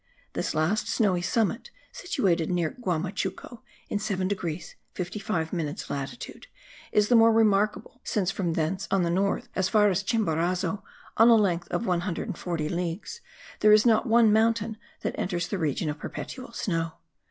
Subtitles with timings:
[0.33, 6.47] This last snowy summit, situated near Guamachuco (in 7 degrees 55 minutes latitude),
[6.91, 10.81] is the more remarkable, since from thence on the north, as far as Chimborazo,
[11.17, 13.21] on a length of 140 leagues,
[13.59, 16.93] there is not one mountain that enters the region of perpetual snow.